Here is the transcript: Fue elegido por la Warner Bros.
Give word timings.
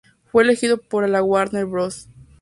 Fue 0.31 0.41
elegido 0.41 0.79
por 0.81 1.07
la 1.07 1.21
Warner 1.21 1.67
Bros. 1.67 2.09